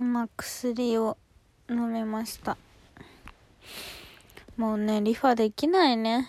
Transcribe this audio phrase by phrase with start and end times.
[0.00, 1.18] 今薬を
[1.68, 2.56] 飲めました。
[4.56, 6.26] もうねリファできないね。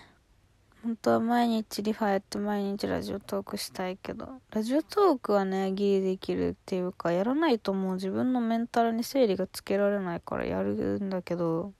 [0.83, 4.27] 本当は毎日リファやって毎日ラジオトークしたいけど。
[4.49, 11.71] ラジオトークはねギリできるっていうかやらないともう自分のメンタルに整理がつけられないからやるんだけど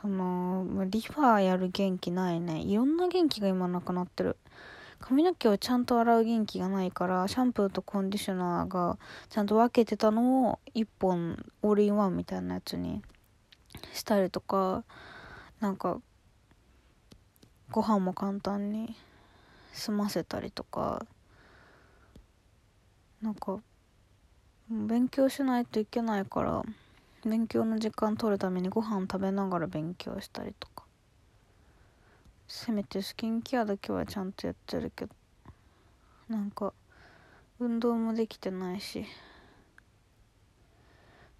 [0.00, 2.62] そのリファやる元気ないね。
[2.62, 4.38] いろんな元気が今なくなってる。
[5.02, 8.98] 髪の毛をちゃんと洗う元気がないからシャンプーとコンディショナーが
[9.28, 13.02] ちゃんと分けてたのを1本オールインワンみたいなやつに
[13.92, 14.84] したりとか
[15.60, 16.00] なんか
[17.70, 18.94] ご飯も簡単に
[19.72, 21.04] 済ませたりとか
[23.20, 23.58] なんか
[24.70, 26.62] 勉強しないといけないから
[27.24, 30.81] 勉強の時間取るためにご飯食べながら勉強したりとか。
[32.54, 35.12] せめてスキンケアだけはちゃんとやってるけど
[36.28, 36.74] なんか
[37.58, 39.06] 運動もできてないし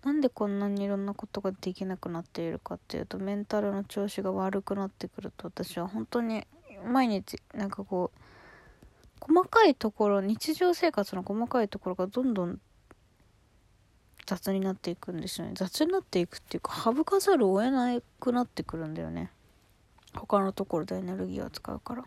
[0.03, 6.47] なんでこんなにいろんなことができなくなっているかっていうとメンタルの調子が悪くなってくると私は本当に
[6.91, 8.21] 毎日なんかこう
[9.21, 12.59] 細かいところ日常生活の細かいところがどんどん
[14.25, 15.53] 雑になっていくんですよね。
[15.57, 19.31] 雑になっていくっていうか省かざるを得なくなってくるんだよね。
[20.15, 22.05] 他のところでエネルギーを使うから。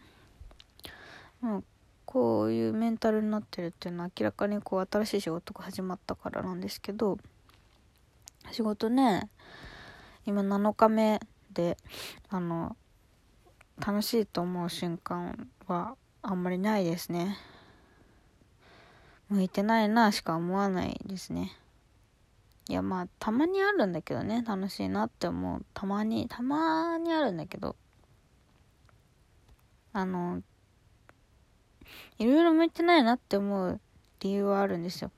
[1.42, 1.62] まあ
[2.06, 7.18] こういうメンタルになってるっていうのは明らかにこう新しい仕事が始まったからなんですけど
[8.52, 9.30] 仕事ね
[10.26, 11.20] 今7日目
[11.52, 11.78] で
[12.30, 12.78] あの
[13.86, 17.38] 楽しいと思う瞬間はあんまりないですね。
[19.30, 21.52] 向いてないなしか思わないですね。
[22.70, 25.66] いやまあたまにあるんだけどね楽しいなって思う。
[25.74, 27.76] たまにたまにあるんだけど。
[29.96, 30.42] あの
[32.20, 33.80] いろいろ向いてないなって思う
[34.20, 35.10] 理由はあるんですよ。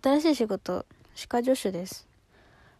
[0.00, 2.06] 新しい仕事歯科助手です。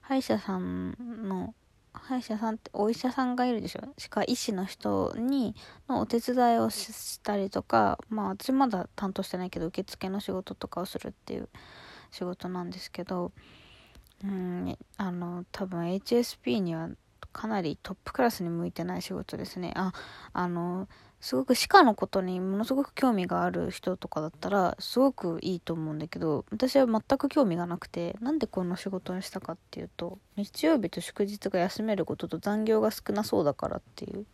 [0.03, 0.95] 歯医者さん
[1.27, 1.53] の
[1.93, 3.81] 歯医者さんってお医者さんがいるでしょ。
[3.99, 5.57] 歯科医師の人に
[5.89, 11.49] のお手伝いをしたりとかまあ私まだ担当してないけど受付の仕事とかをするっていう
[12.13, 13.33] 仕事なんですけど
[14.23, 16.89] うんあの多分 HSP には
[17.33, 19.73] かなりトップクラスに向いてない仕事ですね。
[19.77, 19.93] あ
[20.33, 20.89] あの
[21.21, 34.27] すごく歯科のことにものすごく興味がある人とかだったらすごくいいと思うんだけど私は全く興味がなくてなんでこんな仕事にしたかっていうと日曜日と祝日が休めることと残業が少なそうだからっていう。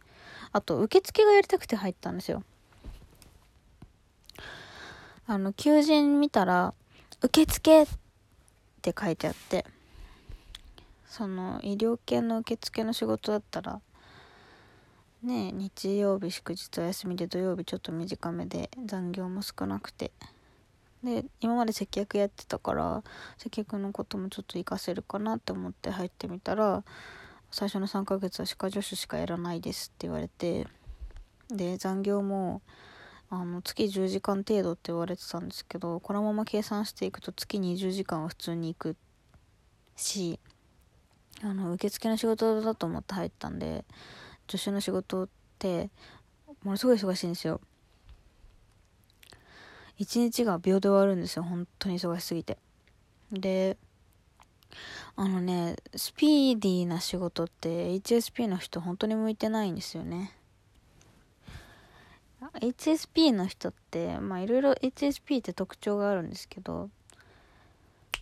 [0.52, 2.42] あと受付がやりたくて入ったんですよ。
[5.26, 6.72] あの求人見たら
[7.20, 7.86] 受付っ
[8.80, 9.66] て書いてあって
[11.08, 13.80] その医療系の受付の仕事だったら
[15.22, 20.12] ね日曜日祝日お休みで土曜日ちょっと短めで残業も少なくて。
[21.02, 23.04] で今まで接客やってたから
[23.36, 26.82] 接客のこともちょっと活かせるかなって思って入ってみたら
[27.50, 30.66] 最初の3ヶ月は歯科助手しかやらないですって言われて
[31.50, 32.62] で残業も
[33.30, 38.96] あの月10時間程度って言われてたんですけどこのまま計算していくと月20時間は普通に行く
[39.96, 40.40] し
[41.42, 43.84] あの受付の仕事だと思って入ったんで
[44.48, 45.28] 助手の仕事っ
[45.58, 45.90] て
[46.64, 47.60] ものすごい忙しいんですよ。
[49.98, 51.42] 一日が秒で終わるんですよ。
[51.42, 52.58] 本当に忙しすぎて。
[53.32, 53.76] で
[55.16, 60.32] あのねスピーディーな仕事って HSP の人本当に向いてないんですよね。
[62.40, 66.88] HSP の人ってまあいろいろ HSP って特徴があるんですけど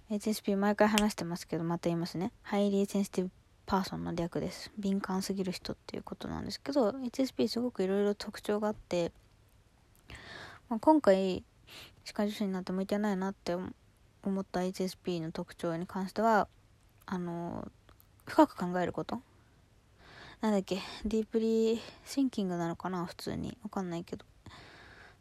[0.08, 2.30] HSP 毎回話してますけどまた言いますね。
[2.42, 3.30] Highly Sensitive
[3.66, 4.70] Person の略です。
[4.78, 9.10] 敏感すぎる人っていうことなんですけど HSP すごくいろいろ特徴があって、
[10.68, 11.42] まあ、今回
[12.04, 13.56] 歯科助手になって向いてないなって
[14.22, 16.46] 思った HSP の特徴に関しては
[17.04, 17.66] あの
[18.26, 19.20] 深く考えること。
[20.40, 23.58] なんだっけ deeply thinking なのかな普通に。
[23.64, 24.24] わかんないけど。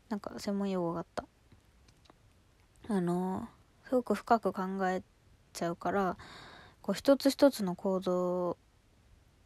[0.09, 1.25] なんか専門用語があった。
[2.89, 3.47] あの
[3.87, 5.03] すごく深く考え
[5.53, 6.17] ちゃうから
[6.81, 8.57] こう一つ一つの行動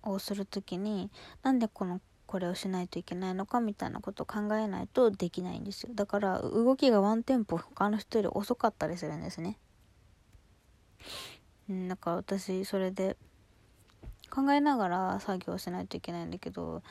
[0.04, 1.12] をする時に
[1.44, 5.90] なんでこのこれをしないといけないのかみたいなことを考えないとできないんですよ。
[5.96, 9.58] だから動きがワンテンポ他の人より遅かったりするんですね。
[11.70, 13.18] うんだから私それで
[14.30, 16.84] 考えながら作業しないといけないんだけど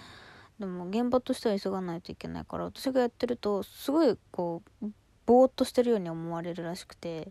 [0.58, 4.87] でも現場としては急がないといけないから私がやってるとすごいこう
[5.25, 7.31] ぼーっとしてるように思われるらしくて。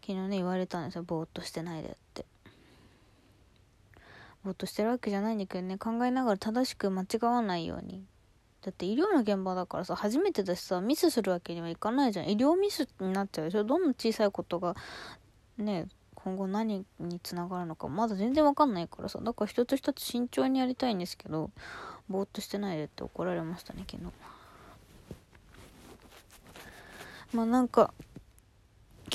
[0.00, 1.02] 昨日ね言われたんですよ。
[1.02, 2.24] ぼーっとしてないでって。
[4.44, 8.04] ぼーっとしてるわけじゃないんだけどね考えながら正しく間違わないように。
[8.62, 12.28] だって医療の現場だからさ初めてだしさミスするわけにはいかないじゃん。
[12.28, 13.64] 医療ミスになっちゃうでしょ。
[13.64, 14.76] どんな小さいことが
[15.56, 19.18] ね今後何につながるのかまだ全然わかんないからさ。
[19.22, 21.50] だから一つ一つ慎重にやりたいんですけど
[22.08, 24.12] ぼーっとしてないでって怒られましたね昨日。
[27.32, 27.94] まあなんか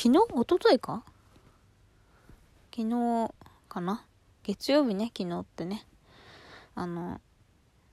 [0.06, 0.20] 昨日？
[0.40, 1.04] 一昨日か？
[2.72, 3.34] 昨日
[3.68, 4.06] かな？
[4.44, 5.88] 月曜日ね昨日ってね。
[6.76, 7.20] あの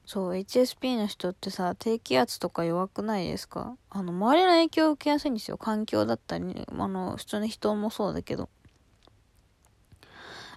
[0.04, 3.78] そう HSP の人ってさ低気圧とか弱くないですか？
[3.88, 5.56] あの周りの影響を受けやすいんですよ。
[5.56, 8.50] 環境だったりあの普通の人もそうだけど。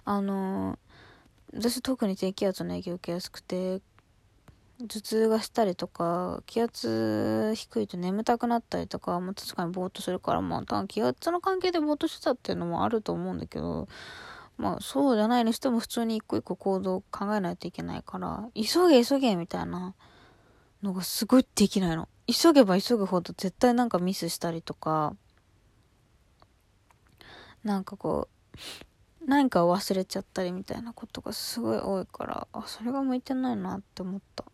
[0.04, 0.78] あの
[1.54, 3.80] 私特に低気圧の影響を受けやすくて
[4.78, 13.88] 頭痛がしたりとか気圧低いと眠たくなったりとか、まあ、確かにぼーっとするからまあ多分気圧の関係でぼーっとしてたっていうのもあると思うんだけど
[14.58, 19.94] まあそうじゃないにしても普通に一個一個行動考えないといけないから急げ急げみたいな
[20.82, 22.08] のがすごいできないの。
[22.26, 25.14] 急げば急ぐほど絶対なんかミスしたりとか
[27.62, 34.44] なんかこう何か忘れちゃったりみたいなことがすごい多いからあそれが向いてないなって思った。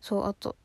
[0.00, 0.56] そうあと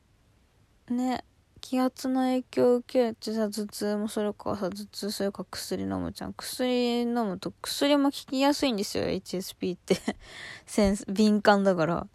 [0.88, 1.24] ね
[1.60, 6.32] 気圧の影響を受けてさ頭痛もするかさ頭痛するか薬飲むじゃん。
[6.32, 9.96] 薬飲むと薬も効きやすいんですよ HSP って。
[10.64, 12.06] センス敏感だから。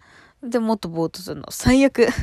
[0.41, 1.51] でもっとぼーっとするの。
[1.51, 2.07] 最悪。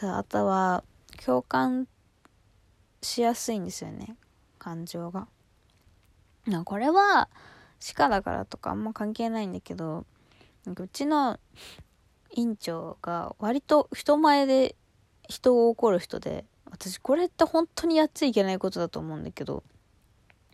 [0.00, 0.82] さああとは
[1.22, 1.86] 共感
[3.02, 4.16] しやすいんですよね。
[4.58, 5.28] 感情が。
[6.46, 7.28] なこれは
[7.94, 10.06] 鹿だからとかあんま関係ないんだけど。
[10.66, 11.38] うちの
[12.30, 14.74] 院長が割と人前で
[15.28, 19.62] 人を怒る人で私これって本当にやっちゃいけないことだと思うんだけど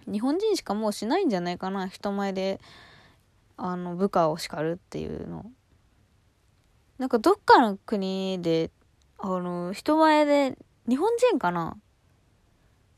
[0.06, 2.61] 日本人しかもうしないんじゃないかな人前で
[3.56, 5.50] あの部下を叱るっていうの。
[6.99, 8.70] なんかどっかの国で
[9.19, 10.56] あの人前で
[10.88, 11.76] 日本人かな？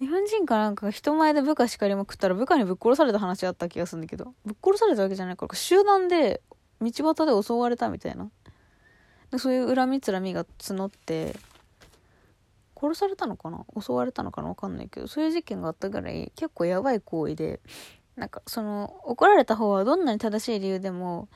[0.01, 6.43] 日本人かなんか人前で部下叱りまくったら部下にぶっ殺された話あった気がするんだけどぶっ殺されたわけじゃないから集団で
[6.93, 8.31] 道端で襲われたみたいな。
[9.37, 11.35] そういう恨みつらみが募って
[12.81, 13.65] 殺されたのかな？
[13.81, 14.51] 襲われたのかな？
[14.51, 17.59] 分かんないけどそういう事件があったぐらい結構やばい行為で
[18.15, 21.29] なんかその怒られた方はどんなに正しい理由でも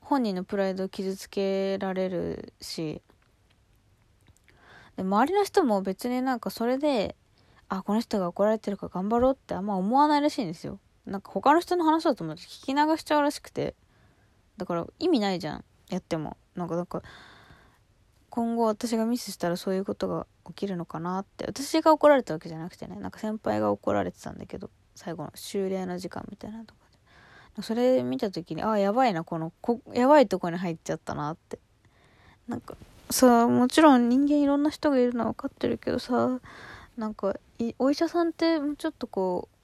[0.00, 3.02] 本人のプライドを傷つけられるし
[4.96, 7.14] で周りの人も別になんかそれで
[7.68, 10.80] あこの人が怒られてるから頑張ろうってあんま思わないらしいんですよ。
[11.06, 13.76] なんか他の人の話だと思って聞き流しちゃうらしくて。
[14.58, 15.64] だから意味ないじゃん。
[15.88, 16.36] やっても。
[16.54, 17.02] なんかなんか
[18.28, 21.46] 今後私がミスしたらそういうことが起きるのかなって。
[21.46, 22.96] 私が怒られたわけじゃなくてね。
[22.96, 26.80] なんか先輩が怒られてたんだけど最後の終礼の時間みたいなとか
[27.56, 27.62] で。
[27.62, 31.58] それ見た時にああやばいなこのこやばいとこに入っちゃったなって。
[32.46, 32.74] なんか
[33.10, 36.40] さもちろん人間いろんな人がいるのは分かってるけどさ
[36.96, 37.36] なんか
[37.78, 39.57] お医者さんってもうちょっとこう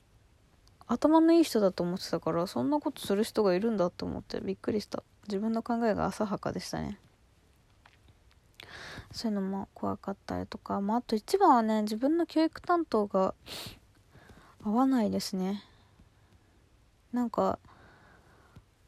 [0.87, 5.03] 頭のいい人だと思ってたからそんなことする人がいるんだと思ってびっくりした。
[5.27, 6.99] 自分の考えが浅はかでしたね。
[9.13, 13.35] そういうのも怖かったりとか、まあ、あと一番はね自分の教育担当が
[14.63, 15.63] 合わないですね。
[17.13, 17.59] なんか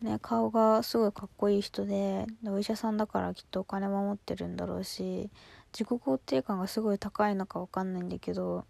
[0.03, 5.31] ね顔がすごいかっこいい人でお医者さんだからきっとお金も持ってるんだろうし
[5.73, 8.65] 自己肯定感がすごい高いのか分かんないんだけど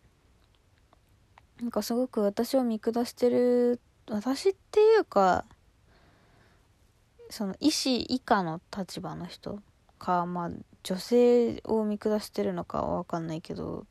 [1.60, 5.44] なんかすごく私を見下してる私っていうか
[7.30, 9.60] その医師以下の立場の人
[9.98, 10.50] かまあ
[10.82, 13.86] 女性を見下してるのかは分かんないけど、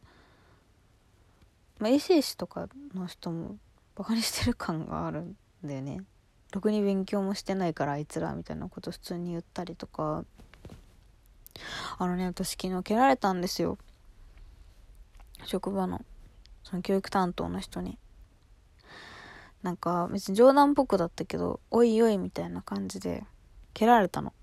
[1.79, 3.57] まあ、衛生士とかの人も
[3.95, 6.01] バカにしてる感があるんだよね。
[6.53, 10.23] ろくに勉強もしてないからあいつらみたいなこと普通に言ったりとか。
[11.97, 13.77] あのね私昨日蹴られたんですよ。
[15.45, 16.03] 職場の。
[16.65, 17.97] その教育担当の人に。
[19.63, 23.23] なんか別に冗談っぽくだったけどおいおいみたいな感じで
[23.73, 24.33] 蹴られたの。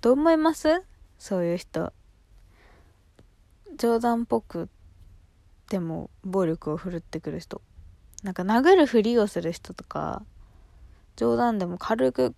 [0.00, 0.82] どう思います？
[1.18, 1.92] そういう人。
[3.76, 4.68] 冗談っぽく
[5.68, 7.60] でも暴力を振るってくる人。
[8.22, 10.24] なんか殴るふりをする人とか
[11.16, 12.34] 冗談でも軽く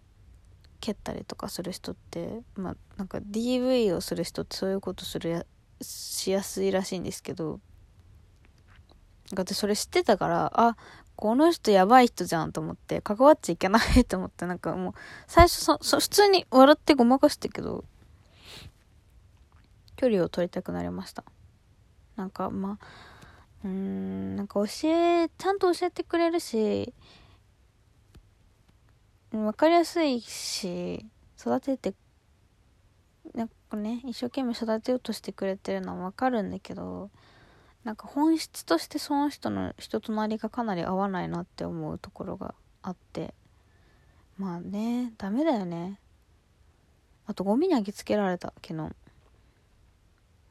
[0.80, 5.47] 蹴ったりとかする人ってまあなんか DV をする人ってそういうことするや
[5.80, 7.61] しやすいらしいんですけど
[9.37, 10.77] 私それ知ってたからあ
[11.17, 14.95] この人やばい人じゃんと思って関わっちゃいけないと思ってなんかもう
[15.27, 17.85] 最初そそ普通に笑ってごまかしたけど
[19.97, 21.25] 距離を取りたくなりました。
[22.15, 22.87] なんかまあ
[23.65, 26.93] うーんなんか教えちゃんと教えてくれるし
[29.33, 31.05] 分かりやすいし
[31.39, 31.95] 育てて
[33.35, 37.11] なんかね一生懸命育てようとしてくれてるのは分かるんだけど
[37.88, 43.33] なんか本質としてその人の人となりがかなり合わないなって思うところがあって。
[44.37, 45.99] まあねダメだよね。
[47.26, 48.75] あとゴミにあげつけられた昨日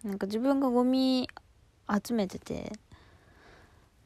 [0.04, 1.30] なんか自分がゴミ
[2.04, 2.72] 集めてて。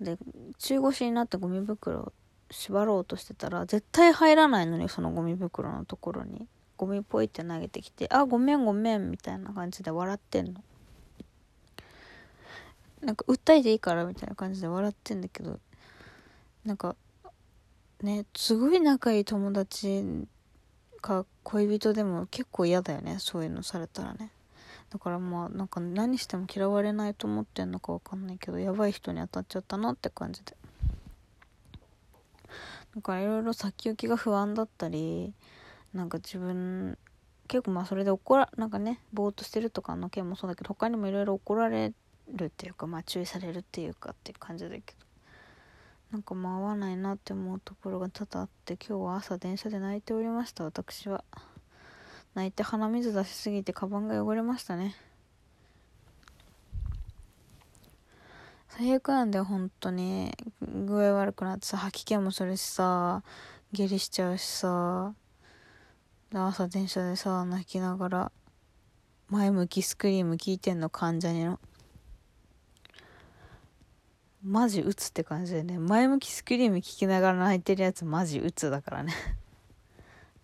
[0.01, 0.17] で
[0.57, 2.11] 中腰になってゴミ袋
[2.49, 6.49] 縛ろうとしてたら絶対入らないのにそのゴミ袋のところに。
[6.75, 10.61] ゴミポイって投げてきて「あごめんごめん」みたいな感じで笑ってんの。
[13.01, 15.59] なんか訴えていいからみたいな感じで笑ってんだけど
[16.65, 16.95] なんか
[18.01, 20.03] ねすごい仲いい友達
[21.01, 24.31] か恋人でも結構嫌だよねそういうのされたらね。
[24.91, 30.55] だからまあなんか何しても嫌われないと思ってんのかわかんないけどやばい人に当たっちゃったなって感じで。
[32.93, 35.33] だからいろいろ先行きが不安だったり
[35.93, 36.97] なんか自分
[37.47, 41.95] 結構まあそれで怒らなんかねぼーっとしてるとかの件もそうだけど他にもいろいろ怒られて
[42.33, 45.11] るっていうかまあ注意されるっていうかっていう感じだけど。
[46.11, 51.23] なんかまあ合わないなって思うところが多々あって今日は朝電車で泣いておりました私は。
[52.33, 54.95] 泣いて鼻水出しすぎてカバンが汚れましたね。
[58.67, 63.21] 最悪なんだよ本当に具合悪くなってさ吐き気もするしさ
[63.73, 65.13] 下痢しちゃうしさ
[66.33, 68.31] 朝電車でさ泣きながら
[69.29, 71.59] 前向きスクリーム聞いてんの関ジャニの。
[74.43, 75.77] マジ鬱って感じでね。
[75.77, 79.13] 前向きスクリーム聞きながら泣いてるやつマジ鬱だからね。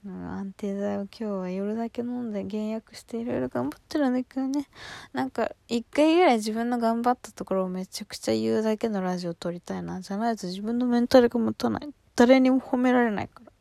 [0.06, 4.68] 安定剤を今日は夜だけ飲んで減薬していろいろ頑張ってるんだけどね。
[5.14, 10.00] なんか一回ぐらい自分の頑張ったところをめちゃくちゃ言うだけのラジオ撮りたいな。
[10.00, 11.90] じゃないと自分のメンタルが持たない。
[12.16, 13.52] 誰にも褒められないから。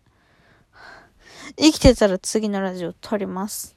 [1.57, 3.76] 生きてたら次のラジオ撮ります。